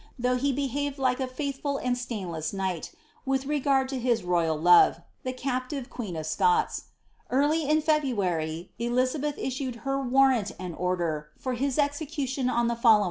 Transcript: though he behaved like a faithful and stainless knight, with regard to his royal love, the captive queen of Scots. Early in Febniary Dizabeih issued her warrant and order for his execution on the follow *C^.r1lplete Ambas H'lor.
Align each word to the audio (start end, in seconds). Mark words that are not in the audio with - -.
though 0.17 0.35
he 0.35 0.51
behaved 0.51 0.97
like 0.97 1.19
a 1.19 1.27
faithful 1.27 1.77
and 1.77 1.95
stainless 1.95 2.53
knight, 2.53 2.91
with 3.23 3.45
regard 3.45 3.87
to 3.87 3.99
his 3.99 4.23
royal 4.23 4.57
love, 4.57 4.99
the 5.21 5.31
captive 5.31 5.91
queen 5.91 6.15
of 6.15 6.25
Scots. 6.25 6.85
Early 7.29 7.69
in 7.69 7.83
Febniary 7.83 8.69
Dizabeih 8.79 9.35
issued 9.37 9.75
her 9.85 10.01
warrant 10.01 10.53
and 10.59 10.73
order 10.75 11.29
for 11.37 11.53
his 11.53 11.77
execution 11.77 12.49
on 12.49 12.67
the 12.67 12.73
follow 12.75 12.79
*C^.r1lplete 12.79 12.79
Ambas 12.79 12.89
H'lor. 12.89 12.99